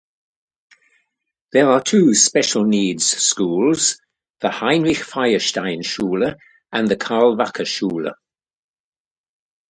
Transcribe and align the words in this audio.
There 1.53 1.69
are 1.69 1.79
two 1.79 2.15
special-needs 2.15 3.05
schools: 3.05 4.01
the 4.39 4.49
Heinrich-Feuerstein-Schule 4.49 6.33
and 6.71 6.87
the 6.87 6.97
Karl-Wacker-Schule. 6.97 8.11